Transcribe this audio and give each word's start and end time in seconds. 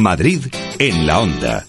Madrid 0.00 0.46
en 0.78 1.06
la 1.06 1.20
onda. 1.20 1.66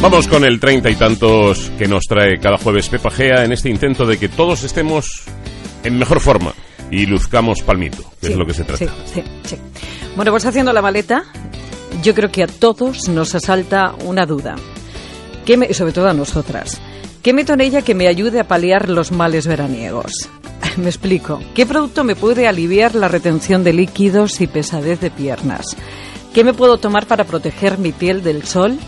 Vamos 0.00 0.28
con 0.28 0.44
el 0.44 0.60
treinta 0.60 0.90
y 0.90 0.96
tantos 0.96 1.72
que 1.78 1.88
nos 1.88 2.04
trae 2.04 2.38
cada 2.38 2.58
jueves 2.58 2.88
Pepa 2.88 3.10
Gea 3.10 3.44
en 3.44 3.52
este 3.52 3.70
intento 3.70 4.04
de 4.04 4.18
que 4.18 4.28
todos 4.28 4.62
estemos 4.62 5.22
en 5.82 5.98
mejor 5.98 6.20
forma 6.20 6.52
y 6.90 7.06
luzcamos 7.06 7.62
palmito, 7.62 8.04
que 8.20 8.28
es 8.28 8.36
lo 8.36 8.44
que 8.44 8.52
se 8.52 8.64
trata. 8.64 8.84
Sí, 8.84 8.90
sí, 9.14 9.22
sí. 9.44 9.56
Bueno, 10.14 10.30
pues 10.30 10.44
haciendo 10.44 10.72
la 10.74 10.82
maleta, 10.82 11.24
yo 12.02 12.14
creo 12.14 12.30
que 12.30 12.42
a 12.42 12.46
todos 12.46 13.08
nos 13.08 13.34
asalta 13.34 13.94
una 14.04 14.26
duda, 14.26 14.56
¿Qué 15.44 15.56
me, 15.56 15.72
sobre 15.74 15.92
todo 15.92 16.08
a 16.08 16.14
nosotras. 16.14 16.80
¿Qué 17.22 17.32
meto 17.32 17.52
en 17.54 17.60
ella 17.60 17.82
que 17.82 17.94
me 17.94 18.08
ayude 18.08 18.40
a 18.40 18.48
paliar 18.48 18.88
los 18.88 19.12
males 19.12 19.46
veraniegos? 19.46 20.28
Me 20.76 20.86
explico. 20.86 21.40
¿Qué 21.54 21.66
producto 21.66 22.04
me 22.04 22.16
puede 22.16 22.46
aliviar 22.46 22.94
la 22.94 23.08
retención 23.08 23.64
de 23.64 23.72
líquidos 23.72 24.40
y 24.40 24.46
pesadez 24.46 25.00
de 25.00 25.10
piernas? 25.10 25.76
¿Qué 26.32 26.44
me 26.44 26.54
puedo 26.54 26.78
tomar 26.78 27.06
para 27.06 27.24
proteger 27.24 27.78
mi 27.78 27.92
piel 27.92 28.22
del 28.22 28.44
sol? 28.44 28.78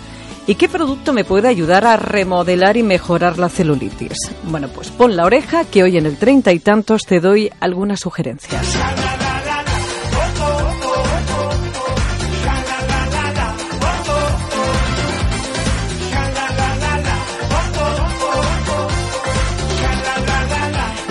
¿Y 0.48 0.54
qué 0.54 0.68
producto 0.68 1.12
me 1.12 1.24
puede 1.24 1.48
ayudar 1.48 1.84
a 1.86 1.96
remodelar 1.96 2.76
y 2.76 2.82
mejorar 2.82 3.38
la 3.38 3.48
celulitis? 3.48 4.16
Bueno, 4.44 4.68
pues 4.68 4.90
pon 4.90 5.16
la 5.16 5.24
oreja 5.24 5.64
que 5.64 5.82
hoy 5.82 5.96
en 5.96 6.06
el 6.06 6.16
treinta 6.16 6.52
y 6.52 6.60
tantos 6.60 7.02
te 7.02 7.20
doy 7.20 7.50
algunas 7.60 8.00
sugerencias. 8.00 8.76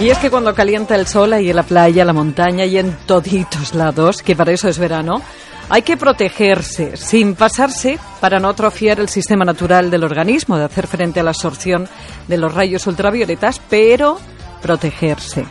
Y 0.06 0.12
es 0.12 0.20
que 0.20 0.30
cuando 0.30 0.54
calienta 0.54 0.94
el 0.94 1.08
sol 1.08 1.34
ahí 1.34 1.50
en 1.50 1.56
la 1.56 1.64
playa, 1.64 2.06
la 2.06 2.14
montaña 2.14 2.64
y 2.64 2.78
en 2.78 2.96
toditos 3.08 3.74
lados, 3.74 4.22
que 4.22 4.36
para 4.36 4.52
eso 4.52 4.70
es 4.70 4.78
verano, 4.78 5.20
hay 5.68 5.82
que 5.82 5.98
protegerse 5.98 6.96
sin 6.96 7.34
pasarse 7.34 7.98
para 8.22 8.40
no 8.40 8.50
atrofiar 8.50 9.00
el 9.00 9.10
sistema 9.10 9.46
natural 9.46 9.90
del 9.90 10.04
organismo, 10.04 10.60
de 10.60 10.66
hacer 10.66 10.86
frente 10.86 11.20
a 11.20 11.24
la 11.24 11.32
absorción 11.32 11.90
de 12.28 12.38
los 12.38 12.54
rayos 12.54 12.86
ultravioletas, 12.86 13.60
pero 13.68 14.20
protegerse. 14.62 15.44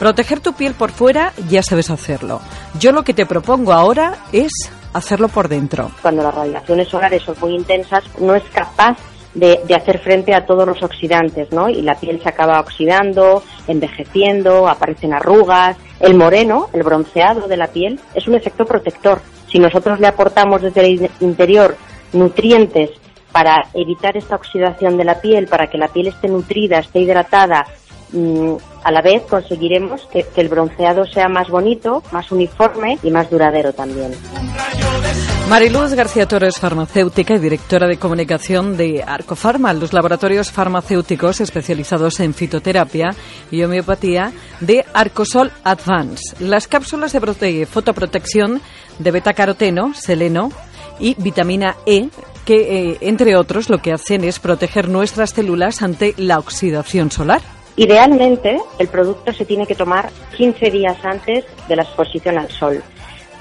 Proteger 0.00 0.40
tu 0.40 0.54
piel 0.54 0.74
por 0.74 0.90
fuera 0.90 1.32
ya 1.48 1.62
sabes 1.62 1.88
hacerlo. 1.88 2.40
Yo 2.80 2.90
lo 2.90 3.04
que 3.04 3.14
te 3.14 3.24
propongo 3.24 3.72
ahora 3.72 4.24
es 4.32 4.50
hacerlo 4.94 5.28
por 5.28 5.46
dentro. 5.46 5.92
Cuando 6.02 6.24
las 6.24 6.34
radiaciones 6.34 6.88
solares 6.88 7.22
son 7.22 7.36
muy 7.40 7.54
intensas, 7.54 8.02
no 8.18 8.34
es 8.34 8.42
capaz 8.52 8.96
de, 9.34 9.74
hacer 9.74 9.98
frente 9.98 10.34
a 10.34 10.44
todos 10.44 10.66
los 10.66 10.82
oxidantes, 10.82 11.52
¿no? 11.52 11.68
Y 11.68 11.82
la 11.82 11.94
piel 11.94 12.20
se 12.22 12.28
acaba 12.28 12.60
oxidando, 12.60 13.42
envejeciendo, 13.66 14.68
aparecen 14.68 15.14
arrugas. 15.14 15.76
El 16.00 16.14
moreno, 16.14 16.68
el 16.72 16.82
bronceado 16.82 17.48
de 17.48 17.56
la 17.56 17.68
piel, 17.68 17.98
es 18.14 18.26
un 18.28 18.34
efecto 18.34 18.64
protector. 18.64 19.20
Si 19.50 19.58
nosotros 19.58 20.00
le 20.00 20.06
aportamos 20.06 20.62
desde 20.62 20.80
el 20.80 21.10
interior 21.20 21.76
nutrientes 22.12 22.90
para 23.32 23.68
evitar 23.74 24.16
esta 24.16 24.36
oxidación 24.36 24.96
de 24.98 25.04
la 25.04 25.20
piel, 25.20 25.46
para 25.46 25.68
que 25.68 25.78
la 25.78 25.88
piel 25.88 26.08
esté 26.08 26.28
nutrida, 26.28 26.78
esté 26.78 27.00
hidratada, 27.00 27.66
mm, 28.12 28.54
a 28.84 28.90
la 28.90 29.00
vez 29.00 29.22
conseguiremos 29.22 30.06
que, 30.12 30.26
el 30.36 30.48
bronceado 30.48 31.06
sea 31.06 31.28
más 31.28 31.48
bonito, 31.48 32.02
más 32.12 32.30
uniforme 32.30 32.98
y 33.02 33.10
más 33.10 33.30
duradero 33.30 33.72
también. 33.72 34.12
Mariluz 35.52 35.92
García 35.92 36.26
Torres, 36.26 36.58
farmacéutica 36.58 37.34
y 37.34 37.38
directora 37.38 37.86
de 37.86 37.98
comunicación 37.98 38.78
de 38.78 39.04
Arcofarma, 39.06 39.74
los 39.74 39.92
laboratorios 39.92 40.50
farmacéuticos 40.50 41.42
especializados 41.42 42.20
en 42.20 42.32
fitoterapia 42.32 43.10
y 43.50 43.62
homeopatía 43.62 44.32
de 44.60 44.86
Arcosol 44.94 45.52
Advance. 45.62 46.42
Las 46.42 46.68
cápsulas 46.68 47.12
de 47.12 47.66
fotoprotección 47.66 48.62
de 48.98 49.10
betacaroteno, 49.10 49.92
seleno 49.92 50.48
y 50.98 51.16
vitamina 51.18 51.76
E 51.84 52.08
que, 52.46 52.92
eh, 52.92 52.98
entre 53.02 53.36
otros, 53.36 53.68
lo 53.68 53.82
que 53.82 53.92
hacen 53.92 54.24
es 54.24 54.40
proteger 54.40 54.88
nuestras 54.88 55.32
células 55.32 55.82
ante 55.82 56.14
la 56.16 56.38
oxidación 56.38 57.10
solar. 57.10 57.42
Idealmente, 57.76 58.58
el 58.78 58.88
producto 58.88 59.34
se 59.34 59.44
tiene 59.44 59.66
que 59.66 59.74
tomar 59.74 60.10
15 60.34 60.70
días 60.70 60.96
antes 61.04 61.44
de 61.68 61.76
la 61.76 61.82
exposición 61.82 62.38
al 62.38 62.50
sol, 62.50 62.82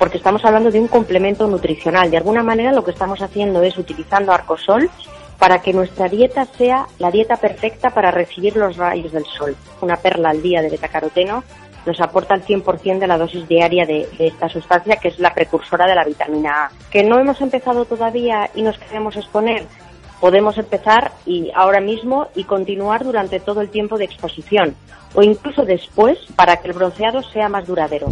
porque 0.01 0.17
estamos 0.17 0.44
hablando 0.44 0.72
de 0.72 0.79
un 0.79 0.88
complemento 0.88 1.45
nutricional. 1.45 2.09
De 2.09 2.17
alguna 2.17 2.41
manera, 2.41 2.72
lo 2.72 2.84
que 2.84 2.89
estamos 2.89 3.22
haciendo 3.22 3.62
es 3.62 3.78
utilizando 3.78 4.31
arcosol 4.31 4.89
para 5.38 5.62
que 5.62 5.73
nuestra 5.73 6.09
dieta 6.09 6.45
sea 6.57 6.88
la 6.97 7.12
dieta 7.12 7.38
perfecta 7.38 7.91
para 7.91 8.09
recibir 8.09 8.56
los 8.57 8.78
rayos 8.78 9.11
del 9.11 9.25
sol. 9.25 9.56
Una 9.79 9.97
perla 9.97 10.31
al 10.31 10.41
día 10.41 10.63
de 10.63 10.72
betacaroteno 10.72 11.44
nos 11.85 12.01
aporta 12.01 12.34
el 12.34 12.44
100% 12.44 12.97
de 12.97 13.06
la 13.06 13.19
dosis 13.19 13.47
diaria 13.47 13.85
de, 13.85 14.09
de, 14.17 14.25
esta 14.25 14.50
sustancia 14.50 14.95
que 14.95 15.09
es 15.09 15.19
la 15.19 15.35
precursora 15.35 15.85
de 15.85 15.94
la 15.94 16.03
vitamina 16.03 16.66
A. 16.66 16.72
Que 16.90 17.03
no 17.03 17.19
hemos 17.19 17.40
empezado 17.40 17.85
todavía 17.85 18.50
y 18.56 18.63
nos 18.63 18.79
queremos 18.79 19.16
exponer, 19.16 19.67
podemos 20.19 20.57
empezar 20.57 21.11
y 21.28 21.51
ahora 21.53 21.79
mismo 21.79 22.29
y 22.34 22.45
continuar 22.45 23.03
durante 23.03 23.40
todo 23.40 23.61
el 23.61 23.69
tiempo 23.69 24.00
de 24.00 24.06
exposición 24.06 24.75
o 25.13 25.22
incluso 25.22 25.63
después 25.63 26.17
para 26.35 26.57
que 26.57 26.69
el 26.69 26.73
bronceado 26.73 27.22
sea 27.22 27.50
más 27.50 27.67
duradero. 27.67 28.07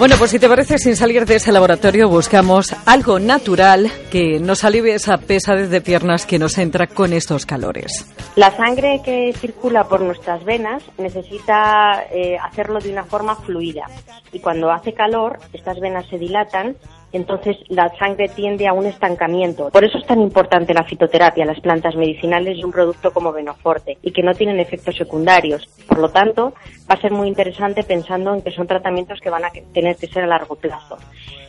Bueno, 0.00 0.14
pues 0.18 0.30
si 0.30 0.38
te 0.38 0.48
parece, 0.48 0.78
sin 0.78 0.96
salir 0.96 1.26
de 1.26 1.34
ese 1.34 1.52
laboratorio, 1.52 2.08
buscamos 2.08 2.74
algo 2.86 3.18
natural 3.18 3.92
que 4.10 4.40
nos 4.40 4.64
alivie 4.64 4.94
esa 4.94 5.18
pesadez 5.18 5.68
de 5.68 5.82
piernas 5.82 6.24
que 6.24 6.38
nos 6.38 6.56
entra 6.56 6.86
con 6.86 7.12
estos 7.12 7.44
calores. 7.44 8.10
La 8.34 8.50
sangre 8.56 9.02
que 9.04 9.34
circula 9.34 9.84
por 9.84 10.00
nuestras 10.00 10.42
venas 10.46 10.82
necesita 10.96 12.06
eh, 12.10 12.38
hacerlo 12.38 12.78
de 12.78 12.90
una 12.90 13.04
forma 13.04 13.36
fluida 13.36 13.84
y 14.32 14.40
cuando 14.40 14.70
hace 14.70 14.94
calor, 14.94 15.38
estas 15.52 15.78
venas 15.80 16.06
se 16.08 16.16
dilatan 16.16 16.78
entonces 17.12 17.56
la 17.68 17.88
sangre 17.96 18.28
tiende 18.28 18.66
a 18.66 18.72
un 18.72 18.86
estancamiento. 18.86 19.70
Por 19.70 19.84
eso 19.84 19.98
es 19.98 20.06
tan 20.06 20.20
importante 20.20 20.74
la 20.74 20.84
fitoterapia, 20.84 21.44
las 21.44 21.60
plantas 21.60 21.96
medicinales 21.96 22.58
y 22.58 22.64
un 22.64 22.72
producto 22.72 23.12
como 23.12 23.32
Venoforte 23.32 23.98
y 24.02 24.12
que 24.12 24.22
no 24.22 24.34
tienen 24.34 24.60
efectos 24.60 24.96
secundarios. 24.96 25.68
Por 25.88 25.98
lo 25.98 26.10
tanto, 26.10 26.54
va 26.90 26.94
a 26.94 27.00
ser 27.00 27.12
muy 27.12 27.28
interesante 27.28 27.82
pensando 27.82 28.34
en 28.34 28.42
que 28.42 28.50
son 28.50 28.66
tratamientos 28.66 29.20
que 29.20 29.30
van 29.30 29.44
a 29.44 29.50
tener 29.72 29.96
que 29.96 30.06
ser 30.06 30.24
a 30.24 30.26
largo 30.26 30.56
plazo. 30.56 30.96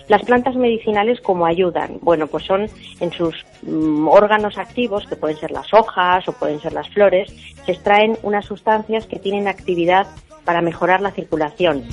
Las 0.08 0.24
plantas 0.24 0.56
medicinales, 0.56 1.22
¿cómo 1.22 1.46
ayudan? 1.46 2.00
Bueno, 2.02 2.28
pues 2.28 2.44
son 2.44 2.68
en 3.00 3.12
sus 3.12 3.46
mm, 3.62 4.08
órganos 4.08 4.58
activos, 4.58 5.06
que 5.08 5.16
pueden 5.16 5.38
ser 5.38 5.52
las 5.52 5.74
hojas 5.74 6.28
o 6.28 6.34
pueden 6.34 6.60
ser 6.60 6.74
las 6.74 6.90
flores, 6.90 7.34
se 7.66 7.72
extraen 7.72 8.18
unas 8.24 8.46
sustancias 8.46 9.06
que 9.06 9.20
tienen 9.20 9.48
actividad 9.48 10.08
para 10.44 10.62
mejorar 10.62 11.02
la 11.02 11.12
circulación. 11.12 11.84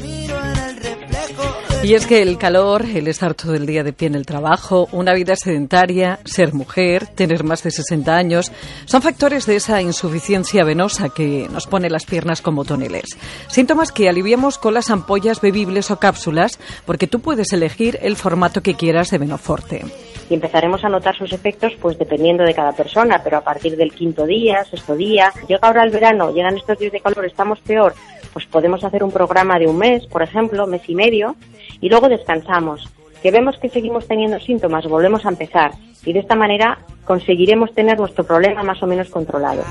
Y 1.84 1.94
es 1.94 2.06
que 2.06 2.20
el 2.22 2.38
calor, 2.38 2.84
el 2.84 3.06
estar 3.06 3.34
todo 3.34 3.54
el 3.54 3.64
día 3.64 3.84
de 3.84 3.92
pie 3.92 4.08
en 4.08 4.16
el 4.16 4.26
trabajo, 4.26 4.88
una 4.92 5.14
vida 5.14 5.36
sedentaria, 5.36 6.18
ser 6.24 6.52
mujer, 6.52 7.06
tener 7.06 7.44
más 7.44 7.62
de 7.62 7.70
60 7.70 8.14
años, 8.14 8.52
son 8.84 9.00
factores 9.00 9.46
de 9.46 9.56
esa 9.56 9.80
insuficiencia 9.80 10.64
venosa 10.64 11.08
que 11.08 11.48
nos 11.50 11.66
pone 11.66 11.88
las 11.88 12.04
piernas 12.04 12.42
como 12.42 12.64
toneles. 12.64 13.16
Síntomas 13.46 13.92
que 13.92 14.08
aliviamos 14.08 14.58
con 14.58 14.74
las 14.74 14.90
ampollas 14.90 15.40
bebibles 15.40 15.90
o 15.90 15.98
cápsulas, 15.98 16.58
porque 16.84 17.06
tú 17.06 17.20
puedes 17.20 17.52
elegir 17.52 17.98
el 18.02 18.16
formato 18.16 18.60
que 18.60 18.74
quieras 18.74 19.10
de 19.10 19.18
Venoforte 19.18 19.84
y 20.30 20.34
empezaremos 20.34 20.84
a 20.84 20.88
notar 20.88 21.16
sus 21.16 21.32
efectos 21.32 21.72
pues 21.80 21.98
dependiendo 21.98 22.44
de 22.44 22.54
cada 22.54 22.72
persona, 22.72 23.22
pero 23.22 23.38
a 23.38 23.40
partir 23.40 23.76
del 23.76 23.92
quinto 23.92 24.26
día, 24.26 24.64
sexto 24.64 24.94
día, 24.94 25.32
llega 25.48 25.66
ahora 25.66 25.84
el 25.84 25.90
verano, 25.90 26.32
llegan 26.32 26.56
estos 26.56 26.78
días 26.78 26.92
de 26.92 27.00
calor, 27.00 27.24
estamos 27.24 27.60
peor, 27.60 27.94
pues 28.32 28.46
podemos 28.46 28.84
hacer 28.84 29.02
un 29.02 29.10
programa 29.10 29.58
de 29.58 29.66
un 29.66 29.78
mes, 29.78 30.06
por 30.06 30.22
ejemplo, 30.22 30.66
mes 30.66 30.82
y 30.88 30.94
medio, 30.94 31.36
y 31.80 31.88
luego 31.88 32.08
descansamos. 32.08 32.88
Que 33.22 33.30
vemos 33.30 33.56
que 33.60 33.68
seguimos 33.68 34.06
teniendo 34.06 34.38
síntomas, 34.38 34.86
volvemos 34.86 35.26
a 35.26 35.30
empezar 35.30 35.72
y 36.04 36.12
de 36.12 36.20
esta 36.20 36.36
manera 36.36 36.78
conseguiremos 37.04 37.74
tener 37.74 37.98
nuestro 37.98 38.24
problema 38.24 38.62
más 38.62 38.82
o 38.82 38.86
menos 38.86 39.08
controlado. 39.08 39.62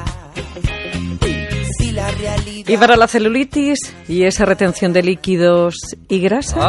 Y 2.68 2.78
para 2.78 2.96
la 2.96 3.08
celulitis 3.08 3.80
y 4.08 4.24
esa 4.24 4.46
retención 4.46 4.94
de 4.94 5.04
líquidos 5.04 5.76
y 6.10 6.20
grasas. 6.20 6.64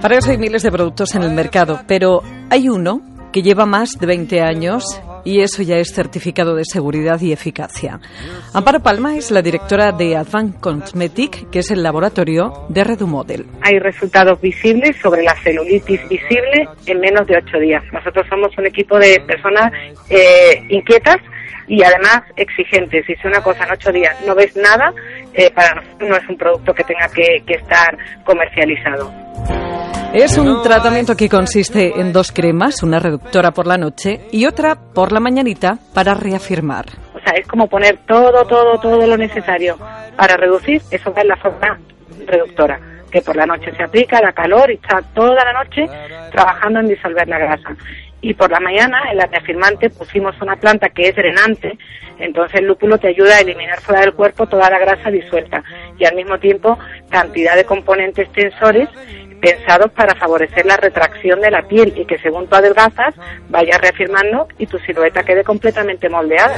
Para 0.00 0.18
eso 0.18 0.30
hay 0.30 0.38
miles 0.38 0.62
de 0.62 0.70
productos 0.70 1.14
en 1.14 1.22
el 1.22 1.32
mercado, 1.32 1.80
pero 1.86 2.22
hay 2.50 2.68
uno 2.68 3.00
que 3.32 3.42
lleva 3.42 3.66
más 3.66 3.98
de 3.98 4.06
20 4.06 4.40
años 4.42 4.84
y 5.24 5.40
eso 5.40 5.62
ya 5.62 5.76
es 5.76 5.94
certificado 5.94 6.54
de 6.54 6.64
seguridad 6.64 7.20
y 7.20 7.32
eficacia. 7.32 8.00
Amparo 8.52 8.80
Palma 8.80 9.16
es 9.16 9.30
la 9.30 9.42
directora 9.42 9.92
de 9.92 10.16
Advanced 10.16 10.60
Cosmetic, 10.60 11.50
que 11.50 11.60
es 11.60 11.70
el 11.70 11.82
laboratorio 11.82 12.66
de 12.68 12.84
Redumodel. 12.84 13.46
Hay 13.62 13.78
resultados 13.78 14.40
visibles 14.40 14.96
sobre 15.00 15.22
la 15.22 15.34
celulitis 15.42 16.08
visible 16.08 16.68
en 16.86 17.00
menos 17.00 17.26
de 17.26 17.36
ocho 17.36 17.58
días. 17.58 17.82
Nosotros 17.92 18.26
somos 18.28 18.56
un 18.58 18.66
equipo 18.66 18.98
de 18.98 19.20
personas 19.26 19.72
eh, 20.08 20.62
inquietas 20.68 21.16
y 21.68 21.82
además 21.82 22.22
exigentes. 22.36 23.06
Si 23.06 23.12
es 23.12 23.24
una 23.24 23.42
cosa 23.42 23.64
en 23.64 23.72
ocho 23.72 23.92
días 23.92 24.16
no 24.26 24.34
ves 24.34 24.56
nada, 24.56 24.92
eh, 25.34 25.50
para 25.52 25.74
nosotros 25.74 26.10
no 26.10 26.16
es 26.16 26.28
un 26.28 26.36
producto 26.36 26.74
que 26.74 26.84
tenga 26.84 27.08
que, 27.08 27.42
que 27.46 27.54
estar 27.54 27.96
comercializado. 28.24 29.10
Es 30.14 30.36
un 30.36 30.62
tratamiento 30.62 31.16
que 31.16 31.30
consiste 31.30 31.98
en 31.98 32.12
dos 32.12 32.32
cremas, 32.32 32.82
una 32.82 32.98
reductora 32.98 33.50
por 33.50 33.66
la 33.66 33.78
noche 33.78 34.20
y 34.30 34.44
otra 34.44 34.74
por 34.74 35.10
la 35.10 35.20
mañanita 35.20 35.78
para 35.94 36.12
reafirmar. 36.12 36.84
O 37.14 37.20
sea, 37.20 37.32
es 37.34 37.48
como 37.48 37.66
poner 37.66 37.98
todo, 38.06 38.44
todo, 38.44 38.78
todo 38.78 39.06
lo 39.06 39.16
necesario 39.16 39.78
para 40.14 40.36
reducir, 40.36 40.82
eso 40.90 41.14
va 41.14 41.22
en 41.22 41.28
la 41.28 41.36
forma 41.36 41.80
reductora, 42.26 42.78
que 43.10 43.22
por 43.22 43.36
la 43.36 43.46
noche 43.46 43.72
se 43.74 43.82
aplica, 43.82 44.20
da 44.20 44.32
calor 44.32 44.70
y 44.70 44.74
está 44.74 45.00
toda 45.14 45.44
la 45.46 45.64
noche 45.64 45.86
trabajando 46.30 46.80
en 46.80 46.88
disolver 46.88 47.26
la 47.26 47.38
grasa. 47.38 47.74
Y 48.20 48.34
por 48.34 48.50
la 48.50 48.60
mañana, 48.60 49.10
en 49.10 49.16
la 49.16 49.24
reafirmante, 49.24 49.88
pusimos 49.88 50.34
una 50.42 50.56
planta 50.56 50.90
que 50.90 51.08
es 51.08 51.16
drenante, 51.16 51.78
entonces 52.18 52.60
el 52.60 52.66
lúpulo 52.66 52.98
te 52.98 53.08
ayuda 53.08 53.36
a 53.36 53.40
eliminar 53.40 53.80
fuera 53.80 54.02
del 54.02 54.12
cuerpo 54.12 54.46
toda 54.46 54.68
la 54.68 54.78
grasa 54.78 55.10
disuelta 55.10 55.62
y 55.98 56.04
al 56.04 56.14
mismo 56.14 56.38
tiempo 56.38 56.78
cantidad 57.08 57.56
de 57.56 57.64
componentes 57.64 58.30
tensores 58.32 58.88
pensados 59.42 59.90
para 59.90 60.14
favorecer 60.14 60.64
la 60.64 60.76
retracción 60.76 61.40
de 61.40 61.50
la 61.50 61.62
piel 61.62 61.92
y 61.96 62.06
que 62.06 62.16
según 62.18 62.46
tú 62.46 62.54
adelgazas 62.54 63.12
vaya 63.48 63.76
reafirmando 63.76 64.46
y 64.56 64.66
tu 64.66 64.78
silueta 64.78 65.24
quede 65.24 65.42
completamente 65.42 66.08
moldeada. 66.08 66.56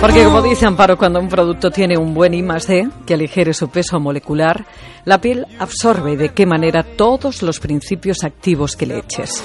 Porque 0.00 0.24
como 0.24 0.40
dice 0.40 0.66
Amparo, 0.66 0.96
cuando 0.96 1.20
un 1.20 1.28
producto 1.28 1.70
tiene 1.70 1.98
un 1.98 2.14
buen 2.14 2.32
I 2.32 2.42
más 2.42 2.66
D, 2.66 2.88
que 3.06 3.12
aligere 3.12 3.52
su 3.52 3.70
peso 3.70 4.00
molecular, 4.00 4.64
la 5.04 5.20
piel 5.20 5.46
absorbe 5.58 6.16
de 6.16 6.30
qué 6.30 6.46
manera 6.46 6.82
todos 6.82 7.42
los 7.42 7.60
principios 7.60 8.24
activos 8.24 8.74
que 8.74 8.86
le 8.86 8.98
eches. 9.00 9.44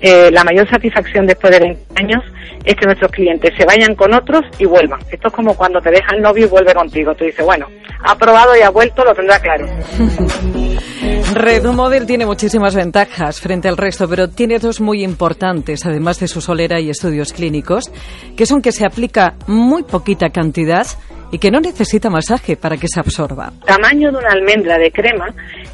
Eh, 0.00 0.30
la 0.30 0.44
mayor 0.44 0.68
satisfacción 0.68 1.26
después 1.26 1.52
de 1.52 1.60
20 1.60 1.82
años 1.96 2.24
es 2.64 2.74
que 2.74 2.86
nuestros 2.86 3.10
clientes 3.10 3.52
se 3.56 3.64
vayan 3.64 3.94
con 3.94 4.14
otros 4.14 4.42
y 4.58 4.64
vuelvan. 4.64 5.00
Esto 5.10 5.28
es 5.28 5.34
como 5.34 5.54
cuando 5.54 5.80
te 5.80 5.90
deja 5.90 6.14
el 6.14 6.22
novio 6.22 6.46
y 6.46 6.48
vuelve 6.48 6.74
contigo. 6.74 7.14
Tú 7.14 7.24
dices, 7.24 7.44
bueno, 7.44 7.66
ha 8.04 8.16
probado 8.16 8.56
y 8.56 8.62
ha 8.62 8.70
vuelto, 8.70 9.04
lo 9.04 9.14
tendrá 9.14 9.38
claro. 9.40 9.66
Red 11.32 11.64
Model 11.66 12.06
tiene 12.06 12.26
muchísimas 12.26 12.74
ventajas 12.74 13.40
frente 13.40 13.68
al 13.68 13.76
resto, 13.76 14.08
pero 14.08 14.28
tiene 14.28 14.58
dos 14.58 14.80
muy 14.80 15.04
importantes, 15.04 15.86
además 15.86 16.18
de 16.18 16.26
su 16.26 16.40
solera 16.40 16.80
y 16.80 16.90
estudios 16.90 17.32
clínicos, 17.32 17.84
que 18.36 18.46
son 18.46 18.60
que 18.60 18.72
se 18.72 18.84
aplica 18.84 19.34
muy 19.46 19.84
poquita 19.84 20.30
cantidad 20.30 20.86
y 21.30 21.38
que 21.38 21.50
no 21.50 21.60
necesita 21.60 22.10
masaje 22.10 22.56
para 22.56 22.76
que 22.76 22.88
se 22.88 22.98
absorba. 22.98 23.52
Tamaño 23.64 24.10
de 24.10 24.18
una 24.18 24.30
almendra 24.30 24.76
de 24.78 24.90
crema, 24.90 25.26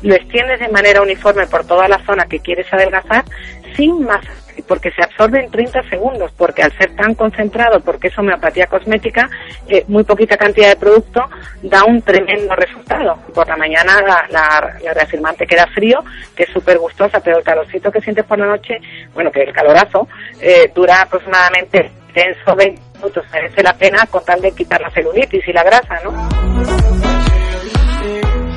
lo 0.02 0.14
extiendes 0.14 0.60
de 0.60 0.68
manera 0.68 1.00
uniforme 1.00 1.46
por 1.46 1.64
toda 1.66 1.88
la 1.88 2.04
zona 2.04 2.26
que 2.28 2.38
quieres 2.40 2.66
adelgazar 2.72 3.24
sin 3.74 4.04
masaje, 4.04 4.62
porque 4.68 4.90
se 4.90 5.02
absorbe 5.02 5.44
en 5.44 5.50
30 5.50 5.82
segundos, 5.90 6.32
porque 6.36 6.62
al 6.62 6.72
ser 6.78 6.94
tan 6.96 7.14
concentrado, 7.14 7.80
porque 7.80 8.08
es 8.08 8.18
homeopatía 8.18 8.66
cosmética, 8.66 9.28
eh, 9.68 9.84
muy 9.88 10.04
poquita 10.04 10.36
cantidad 10.36 10.68
de 10.68 10.76
producto 10.76 11.22
da 11.62 11.84
un 11.84 12.00
tremendo 12.02 12.54
resultado. 12.54 13.16
Por 13.34 13.46
la 13.48 13.56
mañana 13.56 14.00
la, 14.02 14.26
la- 14.30 14.76
la 14.82 14.94
reafirmante 14.94 15.46
queda 15.46 15.66
frío, 15.74 16.02
que 16.34 16.44
es 16.44 16.50
súper 16.50 16.78
gustosa, 16.78 17.20
pero 17.20 17.38
el 17.38 17.44
calorcito 17.44 17.90
que 17.90 18.00
sientes 18.00 18.24
por 18.24 18.38
la 18.38 18.46
noche, 18.46 18.78
bueno, 19.14 19.30
que 19.30 19.42
el 19.42 19.52
calorazo, 19.52 20.08
eh, 20.40 20.70
dura 20.74 21.02
aproximadamente 21.02 21.90
tenso 22.14 22.56
20 22.56 22.80
minutos. 22.96 23.24
Merece 23.32 23.62
la 23.62 23.74
pena 23.74 24.06
con 24.06 24.24
tal 24.24 24.40
de 24.40 24.52
quitar 24.52 24.80
la 24.80 24.90
celulitis 24.90 25.46
y 25.46 25.52
la 25.52 25.62
grasa, 25.62 26.00
¿no? 26.02 27.05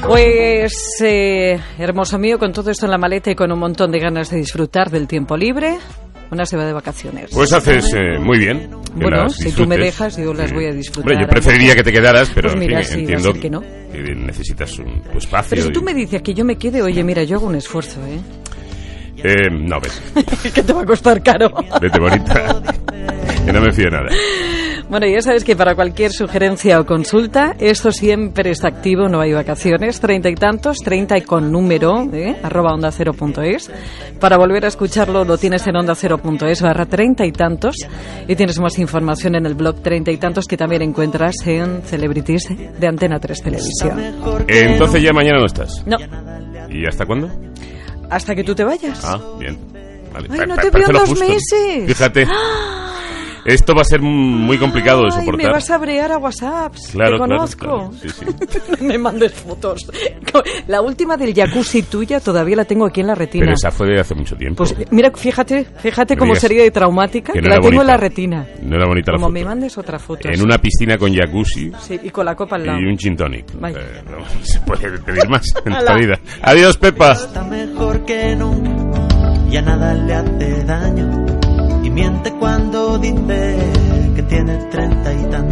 Pues, 0.09 0.73
eh, 1.03 1.59
hermoso 1.77 2.17
mío, 2.17 2.39
con 2.39 2.51
todo 2.51 2.71
esto 2.71 2.85
en 2.85 2.91
la 2.91 2.97
maleta 2.97 3.29
y 3.31 3.35
con 3.35 3.51
un 3.51 3.59
montón 3.59 3.91
de 3.91 3.99
ganas 3.99 4.29
de 4.31 4.37
disfrutar 4.37 4.89
del 4.89 5.07
tiempo 5.07 5.37
libre, 5.37 5.77
una 6.31 6.45
se 6.45 6.57
va 6.57 6.65
de 6.65 6.73
vacaciones. 6.73 7.29
Pues 7.31 7.53
haces 7.53 7.93
eh, 7.93 8.17
muy 8.19 8.39
bien. 8.39 8.71
Bueno, 8.95 9.29
si 9.29 9.51
tú 9.51 9.67
me 9.67 9.77
dejas, 9.77 10.17
yo 10.17 10.33
las 10.33 10.51
voy 10.51 10.65
a 10.65 10.73
disfrutar. 10.73 11.11
Hombre, 11.11 11.25
yo 11.25 11.29
preferiría 11.29 11.75
que 11.75 11.83
te 11.83 11.91
quedaras, 11.91 12.31
pero 12.33 12.49
Pues 12.49 12.53
en 12.55 12.59
mira, 12.59 12.79
fin, 12.83 12.87
sí, 12.93 12.99
entiendo 13.01 13.33
que 13.33 13.49
no. 13.51 13.61
que 13.61 14.15
necesitas 14.15 14.79
un, 14.79 15.01
tu 15.11 15.17
espacio. 15.19 15.49
Pero 15.51 15.61
si 15.63 15.71
tú 15.71 15.81
me 15.83 15.93
dices 15.93 16.21
que 16.23 16.33
yo 16.33 16.43
me 16.43 16.55
quede, 16.57 16.81
oye, 16.81 17.03
mira, 17.03 17.23
yo 17.23 17.37
hago 17.37 17.45
un 17.47 17.55
esfuerzo, 17.55 17.99
¿eh? 18.07 18.19
Eh, 19.23 19.49
no, 19.51 19.79
ves, 19.79 20.01
que 20.53 20.63
te 20.63 20.73
va 20.73 20.81
a 20.81 20.85
costar 20.85 21.21
caro. 21.21 21.51
vete 21.79 21.99
bonita. 21.99 22.61
que 23.45 23.53
no 23.53 23.61
me 23.61 23.71
fío 23.71 23.89
nada. 23.91 24.07
Bueno, 24.89 25.05
ya 25.05 25.21
sabes 25.21 25.43
que 25.43 25.55
para 25.55 25.75
cualquier 25.75 26.11
sugerencia 26.11 26.79
o 26.79 26.85
consulta, 26.85 27.55
esto 27.59 27.91
siempre 27.91 28.49
está 28.49 28.69
activo, 28.69 29.07
no 29.07 29.21
hay 29.21 29.33
vacaciones. 29.33 29.99
Treinta 29.99 30.29
y 30.29 30.35
tantos, 30.35 30.77
treinta 30.77 31.15
y 31.15 31.21
con 31.21 31.51
número, 31.51 32.09
¿eh? 32.11 32.35
arroba 32.41 32.73
onda 32.73 32.91
cero 32.91 33.13
punto 33.13 33.43
es. 33.43 33.69
Para 34.19 34.37
volver 34.37 34.65
a 34.65 34.67
escucharlo 34.69 35.23
lo 35.25 35.37
tienes 35.37 35.67
en 35.67 35.75
onda 35.75 35.93
cero 35.93 36.17
punto 36.17 36.47
es 36.47 36.61
barra 36.63 36.87
treinta 36.87 37.23
y 37.25 37.31
tantos. 37.31 37.75
Y 38.27 38.35
tienes 38.35 38.59
más 38.59 38.79
información 38.79 39.35
en 39.35 39.45
el 39.45 39.53
blog 39.53 39.81
treinta 39.83 40.11
y 40.11 40.17
tantos 40.17 40.45
que 40.45 40.57
también 40.57 40.81
encuentras 40.81 41.35
en 41.45 41.83
Celebrities 41.83 42.47
de 42.79 42.87
Antena 42.87 43.19
3 43.19 43.43
Televisión. 43.43 43.99
Entonces 44.47 45.03
ya 45.03 45.13
mañana 45.13 45.39
no 45.39 45.45
estás. 45.45 45.83
No, 45.85 45.97
¿Y 46.69 46.85
hasta 46.87 47.05
cuándo? 47.05 47.29
hasta 48.09 48.33
que 48.33 48.43
tú 48.43 48.55
te 48.55 48.63
vayas. 48.63 48.99
Ah, 49.05 49.19
bien. 49.39 49.55
Vale. 50.11 50.27
Ay, 50.31 50.39
Pa- 50.39 50.45
no 50.47 50.55
te 50.55 50.71
veo 50.71 50.87
en 50.87 50.93
dos 50.93 51.09
justo. 51.09 51.25
meses. 51.25 51.85
Fíjate. 51.85 52.25
Esto 53.53 53.73
va 53.75 53.81
a 53.81 53.85
ser 53.85 54.01
muy 54.01 54.57
complicado 54.57 55.01
de 55.01 55.07
Ay, 55.11 55.19
soportar. 55.25 55.45
me 55.47 55.51
vas 55.51 55.69
a 55.69 55.77
brear 55.77 56.11
a 56.11 56.17
WhatsApps. 56.17 56.89
Claro, 56.91 57.11
te 57.11 57.17
claro, 57.17 57.37
conozco. 57.37 57.59
claro. 57.65 57.91
Sí, 58.01 58.09
sí. 58.09 58.25
No 58.79 58.87
me 58.87 58.97
mandes 58.97 59.33
fotos. 59.33 59.89
La 60.67 60.81
última 60.81 61.17
del 61.17 61.33
jacuzzi 61.33 61.83
tuya 61.83 62.19
todavía 62.19 62.55
la 62.57 62.65
tengo 62.65 62.85
aquí 62.85 63.01
en 63.01 63.07
la 63.07 63.15
retina. 63.15 63.45
Pero 63.45 63.55
esa 63.55 63.71
fue 63.71 63.87
de 63.87 63.99
hace 63.99 64.13
mucho 64.15 64.35
tiempo. 64.35 64.57
Pues 64.63 64.75
mira, 64.91 65.11
fíjate, 65.15 65.65
fíjate 65.79 66.15
No 66.15 66.19
cómo 66.19 66.31
digas 66.33 66.41
sería 66.41 66.63
de 66.63 66.71
traumática, 66.71 67.33
que 67.33 67.39
que, 67.39 67.41
no 67.43 67.49
la 67.49 67.55
era 67.55 67.61
tengo 67.61 67.69
en 67.73 67.77
bonita. 67.77 67.91
la 67.93 67.97
retina. 67.97 68.47
No 68.61 68.75
era 68.75 68.85
bonita 68.87 69.11
la 69.11 69.15
Como 69.17 69.27
foto. 69.27 69.33
me 69.33 69.45
mandes 69.45 69.77
otra 69.77 69.99
foto. 69.99 70.29
En 70.29 70.41
una 70.41 70.57
piscina 70.57 70.97
con 70.97 71.13
jacuzzi 71.13 71.71
Sí, 71.81 71.99
y 72.03 72.09
con 72.11 72.25
la 72.25 72.35
copa 72.35 72.55
al 72.57 72.65
lado. 72.67 72.79
y 72.79 72.85
un 72.85 72.97
gin 72.97 73.15
tonic. 73.17 73.45
Vaya. 73.59 73.79
Eh, 73.79 74.03
no 74.09 74.17
se 74.43 74.59
puede 74.61 74.97
pedir 74.99 75.27
más 75.27 75.43
en 75.65 75.73
esta 75.73 75.95
vida. 75.95 76.19
Adiós, 76.43 76.77
Pepa. 76.77 77.13
está 77.13 77.43
mejor 77.43 78.05
que 78.05 78.35
nunca, 78.35 78.99
ya 79.49 79.61
nada 79.61 79.93
le 79.95 80.13
hace 80.13 80.63
daño. 80.65 81.25
Miente 81.99 82.31
cuando 82.31 82.97
dice 82.97 83.57
que 84.15 84.23
tiene 84.23 84.55
treinta 84.71 85.13
y 85.13 85.17
tantos. 85.23 85.39